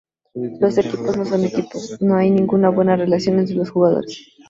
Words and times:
Los 0.33 0.79
equipos 0.79 1.15
no 1.15 1.25
son 1.25 1.43
equipos, 1.45 2.01
no 2.01 2.15
hay 2.17 2.31
una 2.31 2.69
buena 2.69 2.95
relación 2.95 3.37
entre 3.37 3.53
los 3.57 3.69
jugadores. 3.69 4.31